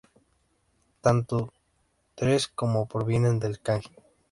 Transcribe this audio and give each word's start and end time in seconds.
Tanto 1.01 1.53
ろ 2.19 2.37
como 2.55 2.79
ロ 2.79 2.87
provienen 2.87 3.37
del 3.37 3.55
kanji 3.65 3.91
呂. 3.93 4.03